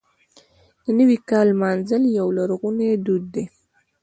[0.83, 3.45] د نوي کال لمانځل یو لرغونی دود دی.